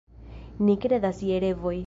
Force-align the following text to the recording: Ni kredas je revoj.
Ni 0.69 0.77
kredas 0.87 1.23
je 1.31 1.41
revoj. 1.49 1.79